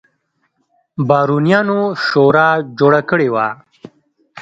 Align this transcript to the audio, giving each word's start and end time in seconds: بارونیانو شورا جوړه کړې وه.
بارونیانو 1.07 1.79
شورا 2.05 2.49
جوړه 2.79 3.01
کړې 3.09 3.27
وه. 3.33 3.47